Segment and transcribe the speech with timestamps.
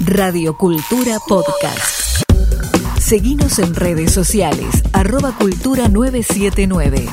[0.00, 2.22] Radio Cultura Podcast.
[2.98, 7.06] Seguimos en redes sociales, arroba cultura 979.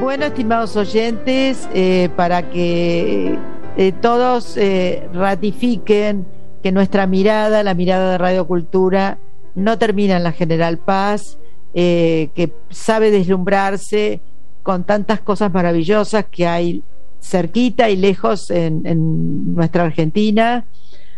[0.00, 3.38] Bueno, estimados oyentes, eh, para que
[3.76, 6.26] eh, todos eh, ratifiquen
[6.62, 9.18] que nuestra mirada, la mirada de Radio Cultura,
[9.54, 11.38] no termina en la General Paz,
[11.74, 14.22] que sabe deslumbrarse
[14.62, 16.82] con tantas cosas maravillosas que hay
[17.20, 20.64] cerquita y lejos en, nuestra Argentina.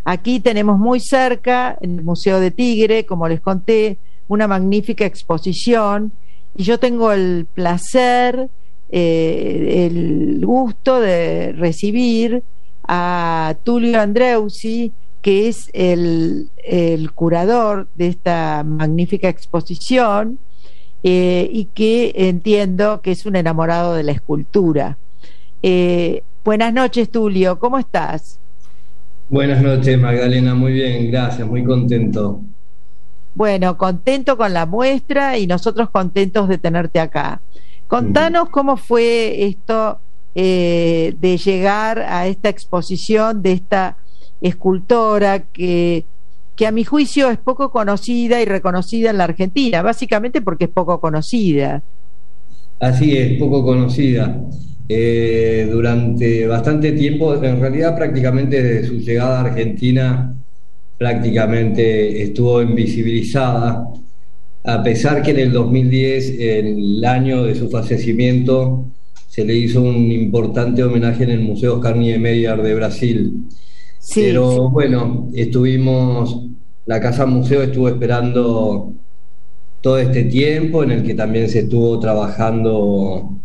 [0.04, 6.12] Aquí tenemos muy cerca, en el Museo de Tigre, como les conté, una magnífica exposición
[6.58, 8.48] y yo tengo el placer,
[8.90, 12.42] eh, el gusto de recibir
[12.86, 16.50] a Tulio Andreusi, que es el,
[17.14, 20.38] curador de esta magnífica exposición
[21.02, 24.98] eh, y que entiendo que es un enamorado de la escultura.
[25.62, 28.38] Eh, buenas noches, Tulio, ¿cómo estás?
[29.28, 32.40] Buenas noches, Magdalena, muy bien, gracias, muy contento.
[33.34, 37.40] Bueno, contento con la muestra y nosotros contentos de tenerte acá.
[37.86, 39.98] Contanos cómo fue esto
[40.34, 43.96] eh, de llegar a esta exposición de esta
[44.40, 46.04] escultora que,
[46.54, 50.70] que a mi juicio es poco conocida y reconocida en la Argentina, básicamente porque es
[50.70, 51.82] poco conocida.
[52.80, 54.40] Así es, poco conocida.
[54.90, 60.34] Eh, durante bastante tiempo, en realidad prácticamente desde su llegada a Argentina,
[60.96, 63.86] prácticamente estuvo invisibilizada,
[64.64, 68.86] a pesar que en el 2010, el año de su fallecimiento,
[69.28, 73.44] se le hizo un importante homenaje en el Museo Oscar Niemeyer de Brasil.
[74.14, 76.46] Pero bueno, estuvimos,
[76.86, 78.94] la Casa Museo estuvo esperando
[79.82, 83.38] todo este tiempo en el que también se estuvo trabajando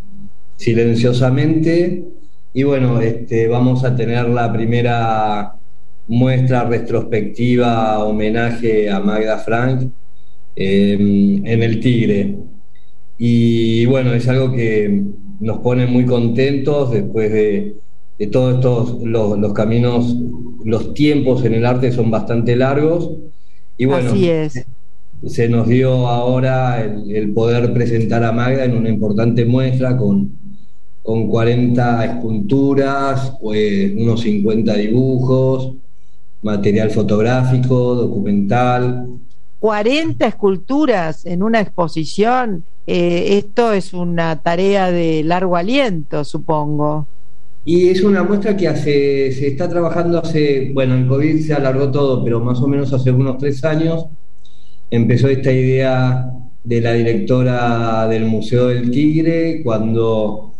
[0.57, 2.03] silenciosamente.
[2.53, 5.55] Y bueno, este, vamos a tener la primera
[6.07, 9.91] muestra retrospectiva, homenaje a Magda Frank
[10.55, 12.35] em, en el Tigre.
[13.17, 15.03] Y bueno, es algo que
[15.39, 17.75] nos pone muy contentos después de,
[18.31, 20.15] todos estos, los, caminos,
[20.63, 23.11] los tiempos en el arte son bastante largos.
[23.77, 24.65] Y bueno, Así es.
[25.25, 30.42] se nos dio ahora el poder presentar a Magda en una importante muestra con
[31.03, 35.73] con 40 esculturas, pues, unos 50 dibujos,
[36.41, 39.07] material fotográfico, documental.
[39.59, 47.07] 40 esculturas en una exposición, eh, esto es una tarea de largo aliento, supongo.
[47.65, 51.91] Y es una muestra que hace, se está trabajando hace, bueno, el COVID se alargó
[51.91, 54.05] todo, pero más o menos hace unos tres años
[54.89, 56.29] empezó esta idea
[56.63, 60.52] de la directora del Museo del Tigre, cuando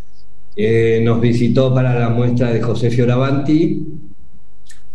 [0.56, 3.88] eh, nos visitó para la muestra de José Fioravanti,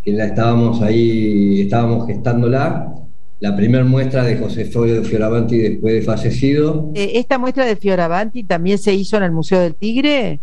[0.05, 2.95] que la estábamos ahí, estábamos gestándola.
[3.41, 6.91] La primera muestra de José Fioravanti después de fallecido.
[6.95, 10.41] Eh, ¿Esta muestra de Fioravanti también se hizo en el Museo del Tigre?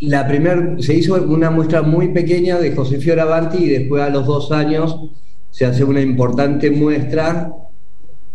[0.00, 4.26] La primera, se hizo una muestra muy pequeña de José Fioravanti y después a los
[4.26, 4.98] dos años
[5.50, 7.52] se hace una importante muestra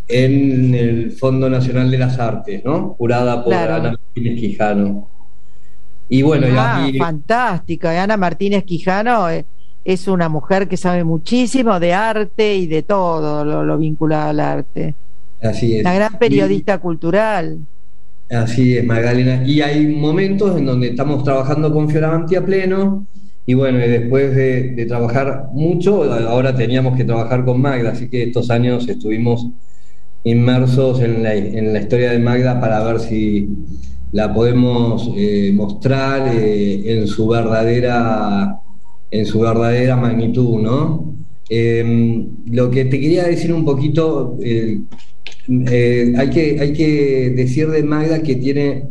[0.08, 2.94] en el Fondo Nacional de las Artes, ¿no?
[2.94, 5.08] Curada por Ana Martínez Quijano.
[6.09, 8.02] Y bueno, ah, fantástica.
[8.02, 9.46] Ana Martínez Quijano eh,
[9.86, 14.96] es una mujer que sabe muchísimo de arte y de todo lo, vinculado al arte.
[15.42, 15.81] Así es.
[15.81, 17.59] Una gran periodista cultural.
[18.30, 19.44] Así es, Magdalena.
[19.46, 23.06] Y hay momentos en donde estamos trabajando con Fioravanti a pleno.
[23.46, 28.24] Y bueno, y después de, trabajar mucho, ahora teníamos que trabajar con Magda, así que
[28.24, 29.48] estos años estuvimos
[30.24, 33.50] inmersos en la, en la historia de Magda para ver si
[34.12, 38.59] la podemos eh, mostrar eh, en su verdadera
[39.12, 41.16] en su verdadera magnitud, ¿no?
[41.50, 44.81] Em, lo que te quería decir un poquito, eh,
[46.16, 48.84] hay, que, hay que decir de Magda que tiene,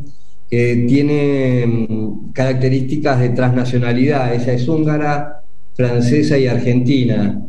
[0.50, 4.34] que tiene em, características de transnacionalidad.
[4.34, 5.42] Ella es húngara,
[5.74, 7.40] francesa y argentina.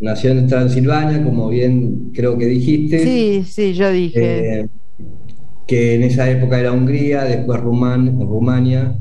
[0.00, 2.98] Nació en Transilvania, como bien creo que dijiste.
[2.98, 4.68] Sí, sí, yo dije
[5.66, 8.96] que en esa época era Hungría, después Rumania.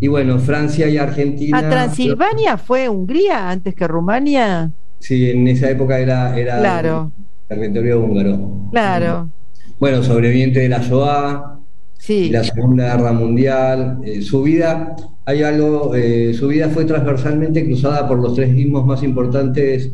[0.00, 1.58] Y bueno, Francia y Argentina.
[1.58, 4.70] ¿A Transilvania fue Hungría antes que Rumania?
[4.98, 7.12] Sí, en esa época era, era claro.
[7.48, 8.68] territorio húngaro.
[8.70, 9.30] Claro.
[9.78, 11.58] Bueno, sobreviviente de la Shoah,
[11.98, 12.30] sí.
[12.30, 13.98] la Segunda Guerra Mundial.
[14.04, 18.86] Eh, su vida, hay algo, eh, su vida fue transversalmente cruzada por los tres ismos
[18.86, 19.92] más importantes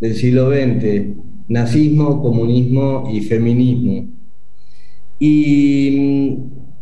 [0.00, 1.16] del siglo XX:
[1.48, 4.21] nazismo, comunismo y feminismo.
[5.24, 6.34] Y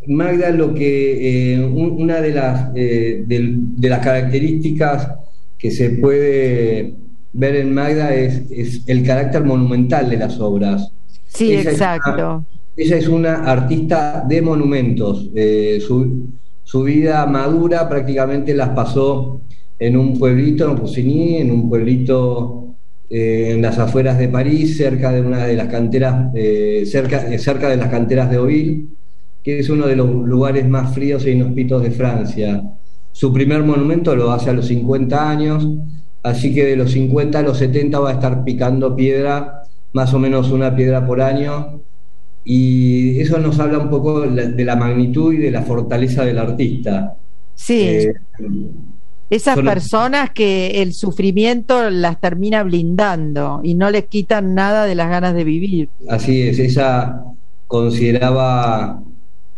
[0.06, 5.10] mm, Magda, lo que eh, una de las, eh, de, las características
[5.58, 6.94] que se puede
[7.34, 10.90] ver en Magda es, el carácter monumental de las obras.
[11.26, 12.46] Sí, exacto.
[12.78, 15.28] ella es una artista de monumentos.
[15.34, 16.30] Eh, su,
[16.64, 19.42] su, vida madura prácticamente las pasó
[19.78, 22.74] en un pueblito, en Roussigny, en un pueblito
[23.12, 27.68] eh, en las afueras de París, cerca de una de las canteras, eh, cerca, cerca
[27.68, 28.86] de las canteras de Oville,
[29.42, 32.62] que es uno de los lugares más fríos e inhóspitos de Francia.
[33.10, 35.68] Su primer monumento lo hace a los 50 años,
[36.22, 39.62] así que de los 50 a los 70 va a estar picando piedra,
[39.92, 41.80] más o menos una piedra por año,
[42.44, 47.16] y eso nos habla un poco de la magnitud y de la fortaleza del artista.
[47.56, 47.80] Sí.
[47.82, 48.14] Eh,
[49.30, 55.08] esas personas que el sufrimiento las termina blindando y no les quitan nada de las
[55.08, 55.88] ganas de vivir.
[56.08, 57.22] Así es, ella
[57.68, 59.00] consideraba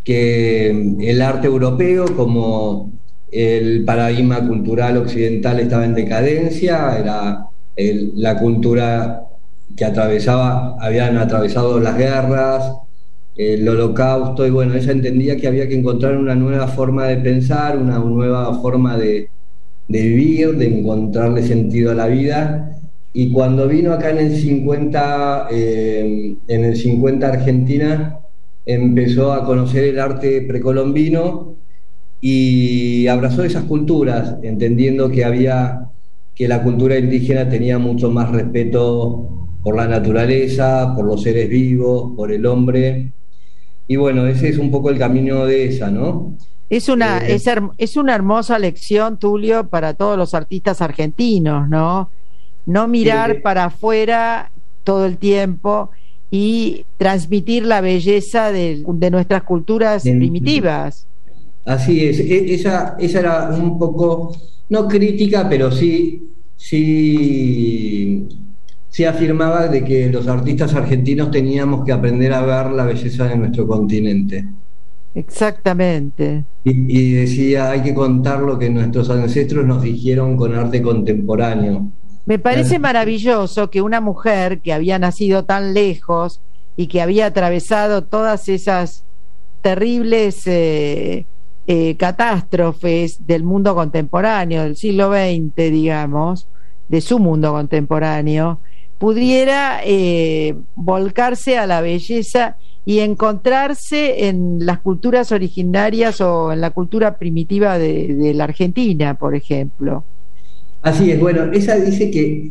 [0.04, 0.70] que
[1.00, 2.92] el arte europeo como
[3.30, 7.46] el paradigma cultural occidental estaba en decadencia, era
[7.76, 9.22] la cultura
[9.74, 12.74] que atravesaba, habían atravesado las guerras,
[13.34, 17.78] el holocausto, y bueno, ella entendía que había que encontrar una nueva forma de pensar,
[17.78, 19.30] una nueva forma de,
[19.92, 22.78] de vivir, de encontrarle sentido a la vida.
[23.12, 28.18] Y cuando vino acá en el 50, eh, en el 50 Argentina,
[28.64, 31.56] empezó a conocer el arte precolombino
[32.22, 35.88] y abrazó esas culturas, entendiendo que había
[36.34, 39.28] que la cultura indígena tenía mucho más respeto
[39.62, 43.12] por la naturaleza, por los seres vivos, por el hombre.
[43.86, 46.34] Y bueno, ese es un poco el camino de esa, ¿no?
[46.72, 47.38] Es una, eh,
[47.76, 52.08] es, una hermosa lección, Tulio, para todos los artistas argentinos, ¿no?
[52.64, 54.50] No mirar para afuera
[54.82, 55.90] todo el tiempo
[56.30, 61.06] y transmitir la belleza de, nuestras culturas primitivas.
[61.66, 64.34] Así es, e, esa, esa era un poco,
[64.70, 66.26] no crítica, pero sí,
[66.56, 68.28] sí,
[68.88, 73.36] sí afirmaba de que los artistas argentinos teníamos que aprender a ver la belleza de
[73.36, 74.46] nuestro continente.
[75.14, 76.44] Exactamente.
[76.64, 81.90] Y, decía, hay que contar lo que nuestros ancestros nos dijeron con arte contemporáneo.
[82.24, 86.40] Me parece maravilloso que una mujer que había nacido tan lejos
[86.76, 89.04] y que había atravesado todas esas
[89.60, 91.26] terribles eh,
[91.66, 96.48] eh, catástrofes del mundo contemporáneo, del siglo XX, digamos,
[96.88, 98.60] de su mundo contemporáneo,
[98.98, 106.70] pudiera eh, volcarse a la belleza y encontrarse en las culturas originarias o en la
[106.70, 110.04] cultura primitiva de, la Argentina, por ejemplo.
[110.82, 112.50] Así es, bueno, esa dice que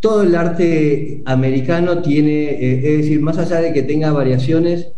[0.00, 4.88] todo el arte americano tiene, eh, es decir, más allá de que tenga variaciones,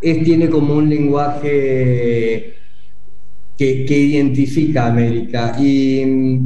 [0.00, 2.54] es, tiene como un lenguaje
[3.58, 5.56] que, identifica a América.
[5.60, 6.40] Y,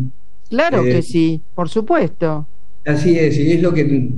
[0.51, 2.49] claro que eh, sí, por supuesto.
[2.85, 4.11] Así es, y es lo que,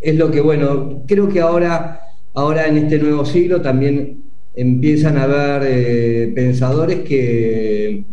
[0.00, 2.03] es lo que, bueno, creo que ahora
[2.34, 8.04] Ahora en este nuevo siglo también empiezan a haber eh, pensadores que,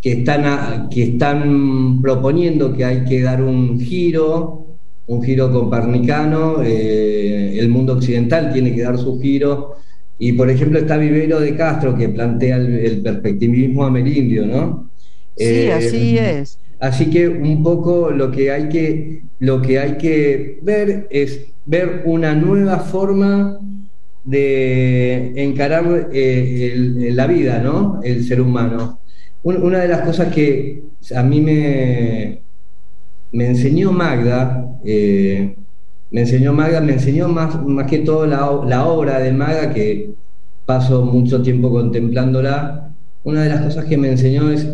[0.00, 4.66] que, están que están proponiendo que hay que dar un giro,
[5.06, 9.76] un giro copernicano, eh, el mundo occidental tiene que dar su giro,
[10.18, 14.90] y por ejemplo está Vivero de Castro que plantea el, perspectivismo amerindio, ¿no?
[15.36, 16.58] Sí, eh, así es.
[16.82, 22.02] Así que un poco lo que hay que, lo que, hay que ver es ver
[22.06, 23.56] una nueva forma
[24.24, 28.00] de encarar eh, la vida, ¿no?
[28.02, 28.98] El ser humano.
[29.44, 30.82] una de las cosas que
[31.14, 32.42] a mí me,
[33.30, 35.54] me enseñó Magda, eh,
[36.10, 40.10] me enseñó Magda, me enseñó más, más que todo la, la, obra de Magda, que
[40.66, 42.92] paso mucho tiempo contemplándola.
[43.22, 44.66] Una de las cosas que me enseñó es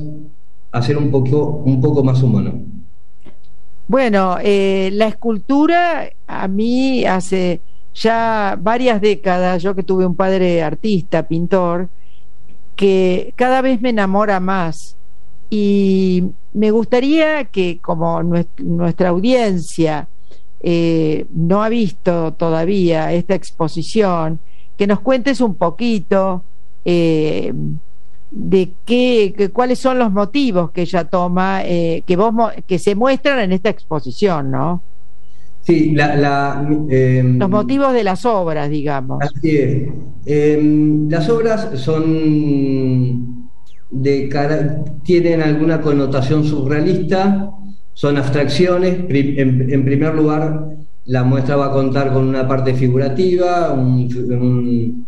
[0.72, 2.54] hacer un poco, un poco más humano.
[3.86, 7.60] Bueno, eh, la escultura a mí hace
[7.94, 11.88] ya varias décadas, yo que tuve un padre artista, pintor,
[12.76, 14.96] que cada vez me enamora más.
[15.50, 20.06] Y me gustaría que como nuestra audiencia
[20.60, 24.38] eh, no ha visto todavía esta exposición,
[24.76, 26.44] que nos cuentes un poquito
[26.84, 27.52] eh,
[28.30, 32.34] de qué, cuáles son los motivos que ella toma, eh, que vos
[32.66, 34.82] que se muestran en esta exposición, ¿no?
[35.62, 39.18] Sí, la, em, los motivos de las obras, digamos.
[39.20, 39.88] Así es.
[40.24, 43.50] Em, las obras son
[43.90, 47.50] de cara, tienen alguna connotación surrealista,
[47.92, 49.04] son abstracciones.
[49.08, 50.68] En, primer lugar,
[51.06, 55.06] la muestra va a contar con una parte figurativa, un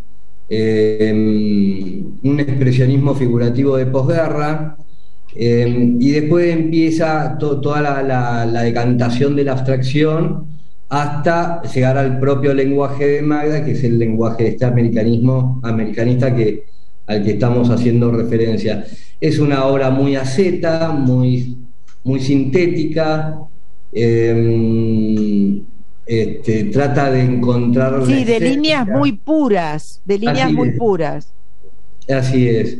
[0.51, 4.77] Em, un expresionismo figurativo de posguerra,
[5.35, 10.47] Eh, y después empieza toda la, decantación de la abstracción
[10.89, 16.27] hasta llegar al propio lenguaje de Magda, que es el lenguaje de este americanismo americanista
[17.07, 18.85] al que estamos haciendo referencia.
[19.21, 21.59] Es una obra muy aceta, muy,
[22.03, 23.39] muy sintética,
[23.93, 25.63] eh,
[26.11, 28.05] este, trata de encontrar...
[28.05, 31.33] Sí, de líneas muy puras, de líneas muy puras.
[32.09, 32.79] Así es.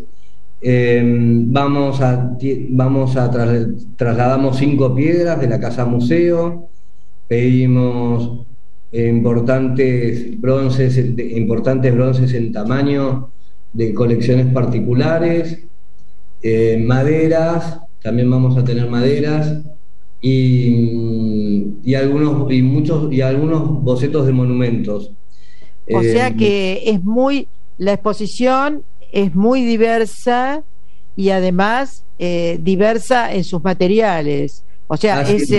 [0.61, 2.37] Em, vamos a,
[2.71, 3.31] vamos a
[3.97, 6.71] trasladamos cinco piedras de la casa museo,
[7.29, 8.47] pedimos
[8.91, 13.31] importantes bronces, importantes bronces en tamaño
[13.73, 15.57] de colecciones particulares,
[16.43, 19.63] eh, maderas, también vamos a tener maderas
[20.21, 25.13] y, y, algunos y muchos y algunos bocetos de monumentos.
[25.93, 27.49] O sea em, que es muy
[27.79, 30.63] la exposición es muy diversa
[31.17, 34.65] y además eh, diversa en sus materiales.
[34.87, 35.51] O sea, es,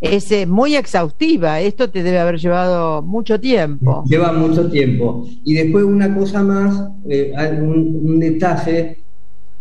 [0.00, 1.60] es, muy exhaustiva.
[1.60, 4.02] Esto te debe haber llevado mucho tiempo.
[4.08, 5.26] Lleva mucho tiempo.
[5.44, 8.98] Y después una cosa más, eh, un, detalle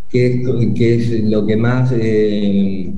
[0.10, 0.42] que,
[0.76, 2.92] que, es lo que más eh,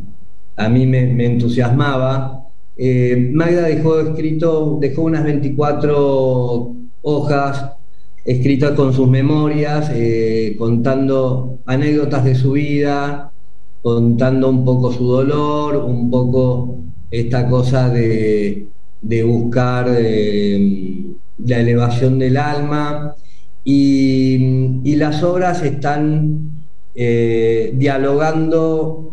[0.56, 2.48] a mí me, entusiasmaba.
[3.34, 7.72] Magda dejó escrito, dejó unas 24 hojas
[8.26, 13.32] escrita con sus memorias, eh, contando anécdotas de su vida,
[13.82, 16.78] contando un poco su dolor, un poco
[17.10, 18.68] esta cosa de,
[19.26, 21.14] buscar eh,
[21.46, 23.16] la elevación del alma.
[23.64, 29.11] Y, las obras están eh, dialogando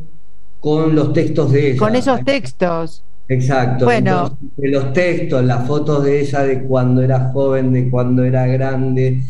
[0.60, 1.78] con los textos de ella.
[1.78, 3.04] Con esos textos.
[3.28, 3.84] Exacto.
[3.84, 4.38] Bueno.
[4.56, 9.22] los textos, las fotos de ella de cuando era joven, de cuando era grande,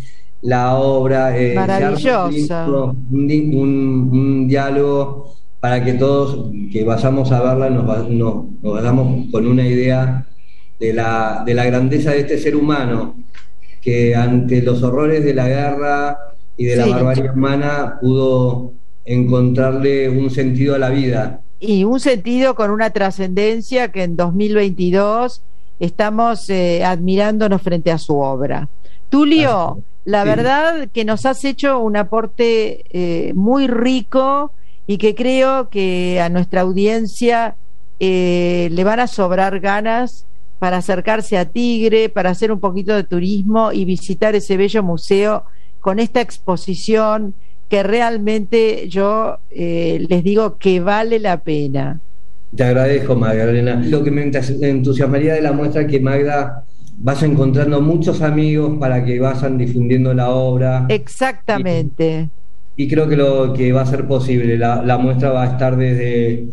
[0.42, 1.36] la obra.
[1.36, 2.66] Eh, Maravillosa.
[3.10, 10.24] Un, diálogo para que todos que vayamos a verla nos, nos, vayamos con una idea
[10.78, 13.16] de la, de la grandeza de este ser humano,
[13.82, 16.18] que ante los horrores de la guerra
[16.56, 18.77] y de la barbarie humana pudo
[19.08, 21.40] encontrarle un sentido a la vida.
[21.58, 25.42] Y un sentido con una trascendencia que en 2022
[25.80, 28.68] estamos eh, admirándonos frente a su obra.
[29.08, 34.52] Tulio, la verdad que nos has hecho un aporte eh, muy rico
[34.86, 37.56] y que creo que a nuestra audiencia
[38.00, 40.26] eh, le van a sobrar ganas
[40.58, 45.44] para acercarse a Tigre, para hacer un poquito de turismo y visitar ese bello museo
[45.80, 47.34] con esta exposición
[47.68, 52.00] que realmente yo eh, les digo que vale la pena.
[52.54, 53.82] Te agradezco, Magdalena.
[53.84, 56.64] Lo que me entusiasmaría de la muestra es que Magda
[56.96, 60.86] vas encontrando muchos amigos para que vayan difundiendo la obra.
[60.88, 62.30] Exactamente.
[62.76, 66.46] Y, creo que lo que va a ser posible, la, muestra va a estar desde,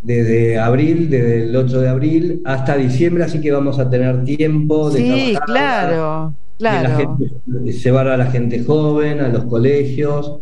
[0.00, 4.90] desde abril, desde el 8 de abril hasta diciembre, así que vamos a tener tiempo
[4.90, 7.18] de Sí, claro, claro.
[7.64, 10.40] llevar a la gente joven, a los colegios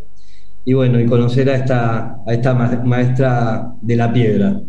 [0.63, 4.61] y bueno, y conocer a esta, a esta maestra de la piedra.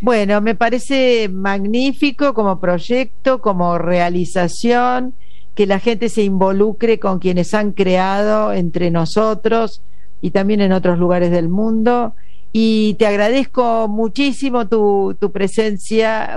[0.00, 5.14] Bueno, me parece magnífico como proyecto, como realización,
[5.54, 9.82] que la gente se involucre con quienes han creado entre nosotros
[10.22, 12.14] y también en otros lugares del mundo.
[12.52, 16.36] Y te agradezco muchísimo tu, tu presencia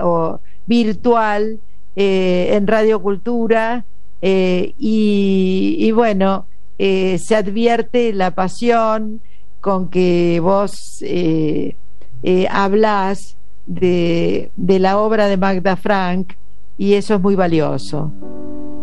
[0.66, 1.58] virtual
[1.96, 3.84] eh, en Radio Cultura.
[4.20, 6.46] Eh, y, y bueno,
[6.78, 9.20] eh, se advierte la pasión
[9.60, 11.76] con que vos eh,
[12.22, 16.34] eh, hablas de, de, la obra de Magda Frank
[16.76, 18.12] y eso es muy valioso.